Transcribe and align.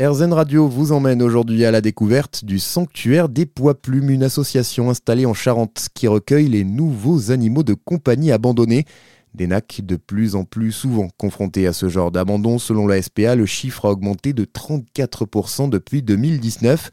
RZN 0.00 0.32
Radio 0.32 0.68
vous 0.68 0.92
emmène 0.92 1.20
aujourd'hui 1.20 1.66
à 1.66 1.70
la 1.70 1.82
découverte 1.82 2.46
du 2.46 2.58
Sanctuaire 2.58 3.28
des 3.28 3.44
Poids 3.44 3.74
Plumes, 3.74 4.08
une 4.08 4.22
association 4.22 4.88
installée 4.88 5.26
en 5.26 5.34
Charente 5.34 5.88
qui 5.92 6.08
recueille 6.08 6.48
les 6.48 6.64
nouveaux 6.64 7.30
animaux 7.30 7.62
de 7.62 7.74
compagnie 7.74 8.32
abandonnés. 8.32 8.86
Des 9.34 9.46
NAC 9.46 9.82
de 9.84 9.96
plus 9.96 10.34
en 10.34 10.44
plus 10.44 10.72
souvent 10.72 11.08
confrontés 11.18 11.66
à 11.66 11.74
ce 11.74 11.90
genre 11.90 12.10
d'abandon. 12.10 12.58
Selon 12.58 12.86
la 12.86 13.02
SPA, 13.02 13.34
le 13.34 13.44
chiffre 13.44 13.84
a 13.84 13.90
augmenté 13.90 14.32
de 14.32 14.46
34% 14.46 15.68
depuis 15.68 16.00
2019. 16.00 16.90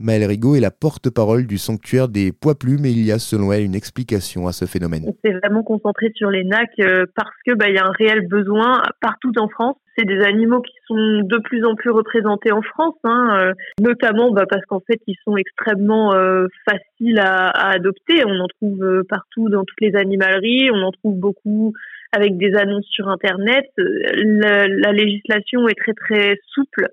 Maëlle 0.00 0.24
Rigaud 0.24 0.54
est 0.54 0.60
la 0.60 0.70
porte-parole 0.70 1.46
du 1.46 1.58
sanctuaire 1.58 2.08
des 2.08 2.32
poids 2.32 2.58
plumes 2.58 2.86
et 2.86 2.90
il 2.90 3.04
y 3.04 3.12
a 3.12 3.18
selon 3.18 3.52
elle 3.52 3.64
une 3.64 3.74
explication 3.74 4.46
à 4.46 4.52
ce 4.52 4.64
phénomène. 4.64 5.04
On 5.06 5.14
s'est 5.22 5.36
vraiment 5.38 5.62
concentré 5.62 6.10
sur 6.16 6.30
les 6.30 6.42
NAC 6.42 6.70
euh, 6.80 7.04
parce 7.14 7.36
que 7.46 7.52
bah, 7.52 7.68
y 7.68 7.76
a 7.76 7.84
un 7.84 7.92
réel 7.92 8.26
besoin 8.26 8.82
partout 9.02 9.32
en 9.36 9.48
France. 9.48 9.76
C'est 9.98 10.06
des 10.06 10.20
animaux 10.24 10.62
qui 10.62 10.72
sont 10.86 11.20
de 11.22 11.38
plus 11.44 11.66
en 11.66 11.74
plus 11.74 11.90
représentés 11.90 12.50
en 12.50 12.62
France, 12.62 12.94
hein, 13.04 13.36
euh, 13.36 13.52
notamment 13.78 14.30
bah, 14.30 14.44
parce 14.48 14.64
qu'en 14.64 14.80
fait 14.80 15.02
ils 15.06 15.18
sont 15.22 15.36
extrêmement 15.36 16.14
euh, 16.14 16.46
faciles 16.64 17.18
à, 17.18 17.50
adopter. 17.68 18.24
On 18.24 18.40
en 18.40 18.48
trouve 18.48 19.02
partout 19.06 19.50
dans 19.50 19.64
toutes 19.64 19.82
les 19.82 19.94
animaleries, 19.96 20.70
on 20.72 20.82
en 20.82 20.92
trouve 20.92 21.18
beaucoup 21.18 21.74
avec 22.12 22.38
des 22.38 22.54
annonces 22.54 22.88
sur 22.90 23.08
Internet. 23.08 23.66
La 23.76 24.92
législation 24.92 25.68
est 25.68 25.78
très 25.78 25.92
très 25.92 26.40
souple 26.54 26.88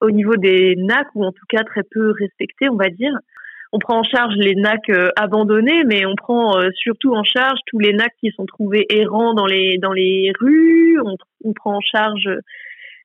au 0.00 0.10
niveau 0.10 0.36
des 0.36 0.76
NAC, 0.76 1.08
ou 1.14 1.24
en 1.24 1.32
tout 1.32 1.46
cas 1.48 1.64
très 1.64 1.82
peu 1.82 2.12
respectés, 2.12 2.68
on 2.68 2.76
va 2.76 2.90
dire. 2.90 3.12
On 3.72 3.78
prend 3.78 3.98
en 3.98 4.02
charge 4.02 4.34
les 4.36 4.54
NAC 4.54 4.88
euh, 4.88 5.10
abandonnés, 5.16 5.84
mais 5.84 6.06
on 6.06 6.14
prend 6.14 6.58
euh, 6.58 6.70
surtout 6.74 7.12
en 7.14 7.22
charge 7.22 7.58
tous 7.66 7.78
les 7.78 7.92
NAC 7.92 8.12
qui 8.20 8.30
sont 8.30 8.46
trouvés 8.46 8.86
errants 8.88 9.34
dans 9.34 9.44
les, 9.44 9.76
dans 9.78 9.92
les 9.92 10.32
rues. 10.40 10.98
On, 11.04 11.16
on 11.44 11.52
prend 11.52 11.76
en 11.76 11.80
charge 11.80 12.30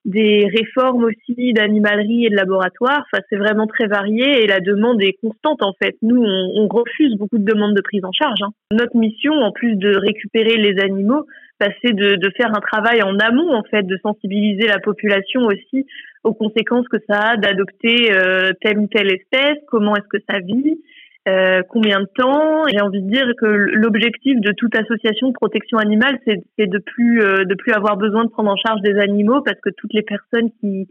des 0.05 0.47
réformes 0.53 1.05
aussi 1.05 1.53
d'animalerie 1.53 2.25
et 2.25 2.29
de 2.29 2.35
laboratoire. 2.35 3.05
Enfin, 3.11 3.23
c'est 3.29 3.37
vraiment 3.37 3.67
très 3.67 3.87
varié 3.87 4.43
et 4.43 4.47
la 4.47 4.59
demande 4.59 5.01
est 5.01 5.17
constante 5.21 5.61
en 5.63 5.73
fait. 5.81 5.95
Nous, 6.01 6.21
on, 6.21 6.51
on 6.55 6.67
refuse 6.67 7.15
beaucoup 7.17 7.37
de 7.37 7.45
demandes 7.45 7.75
de 7.75 7.81
prise 7.81 8.03
en 8.03 8.11
charge. 8.11 8.41
Hein. 8.41 8.51
Notre 8.71 8.97
mission, 8.97 9.33
en 9.33 9.51
plus 9.51 9.75
de 9.75 9.95
récupérer 9.95 10.57
les 10.57 10.81
animaux, 10.81 11.25
c'est 11.59 11.93
de, 11.93 12.15
de, 12.15 12.29
faire 12.35 12.49
un 12.55 12.59
travail 12.59 13.01
en 13.03 13.17
amont 13.19 13.53
en 13.53 13.63
fait, 13.63 13.83
de 13.83 13.97
sensibiliser 14.03 14.67
la 14.67 14.79
population 14.79 15.45
aussi 15.45 15.85
aux 16.23 16.33
conséquences 16.33 16.87
que 16.87 16.97
ça 17.09 17.19
a 17.19 17.37
d'adopter 17.37 18.13
euh, 18.13 18.51
telle 18.61 18.79
ou 18.79 18.87
telle 18.87 19.11
espèce, 19.11 19.57
comment 19.67 19.95
est-ce 19.95 20.07
que 20.07 20.23
ça 20.29 20.39
vit, 20.39 20.81
euh, 21.27 21.61
combien 21.69 21.99
de 21.99 22.07
temps. 22.15 22.63
J'ai 22.67 22.81
envie 22.81 23.01
de 23.01 23.09
dire 23.09 23.27
que 23.39 23.45
l'objectif 23.45 24.39
de 24.39 24.51
toute 24.51 24.75
association 24.75 25.29
de 25.29 25.33
protection 25.33 25.77
animale, 25.77 26.19
c'est 26.25 26.67
de 26.67 26.79
plus 26.79 27.21
euh, 27.21 27.45
de 27.45 27.55
plus 27.55 27.73
avoir 27.73 27.97
besoin 27.97 28.25
de 28.25 28.29
prendre 28.29 28.51
en 28.51 28.57
charge 28.57 28.81
des 28.81 28.97
animaux 28.99 29.41
parce 29.41 29.59
que 29.61 29.69
toutes 29.69 29.93
les 29.93 30.03
personnes 30.03 30.49
qui 30.59 30.87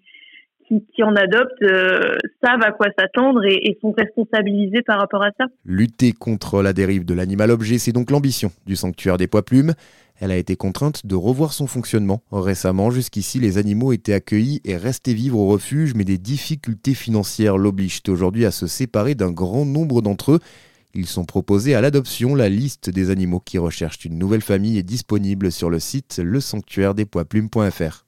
qui, 0.94 1.02
en 1.02 1.14
adoptent 1.16 1.62
savent 2.42 2.62
à 2.62 2.72
quoi 2.72 2.86
s'attendre 2.98 3.44
et, 3.44 3.76
sont 3.82 3.92
responsabilisées 3.92 4.80
par 4.80 4.98
rapport 4.98 5.22
à 5.22 5.28
ça. 5.36 5.44
Lutter 5.66 6.12
contre 6.12 6.62
la 6.62 6.72
dérive 6.72 7.04
de 7.04 7.12
l'animal 7.12 7.50
objet, 7.50 7.76
c'est 7.76 7.92
donc 7.92 8.10
l'ambition 8.10 8.48
du 8.64 8.74
sanctuaire 8.74 9.18
des 9.18 9.26
poids 9.26 9.44
plumes. 9.44 9.74
Elle 10.22 10.30
a 10.30 10.36
été 10.36 10.54
contrainte 10.54 11.04
de 11.04 11.16
revoir 11.16 11.52
son 11.52 11.66
fonctionnement. 11.66 12.22
Récemment, 12.30 12.92
jusqu'ici, 12.92 13.40
les 13.40 13.58
animaux 13.58 13.92
étaient 13.92 14.12
accueillis 14.12 14.60
et 14.64 14.76
restaient 14.76 15.14
vivre 15.14 15.36
au 15.36 15.48
refuge, 15.48 15.94
mais 15.96 16.04
des 16.04 16.16
difficultés 16.16 16.94
financières 16.94 17.58
l'obligent 17.58 18.04
aujourd'hui 18.06 18.44
à 18.44 18.52
se 18.52 18.68
séparer 18.68 19.16
d'un 19.16 19.32
grand 19.32 19.64
nombre 19.64 20.00
d'entre 20.00 20.34
eux. 20.34 20.40
Ils 20.94 21.08
sont 21.08 21.24
proposés 21.24 21.74
à 21.74 21.80
l'adoption. 21.80 22.36
La 22.36 22.48
liste 22.48 22.88
des 22.88 23.10
animaux 23.10 23.40
qui 23.40 23.58
recherchent 23.58 24.04
une 24.04 24.16
nouvelle 24.16 24.42
famille 24.42 24.78
est 24.78 24.84
disponible 24.84 25.50
sur 25.50 25.70
le 25.70 25.80
site 25.80 26.20
lesanctuairedespoisplumes.fr. 26.22 28.06